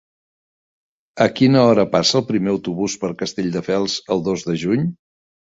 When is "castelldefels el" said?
3.21-4.27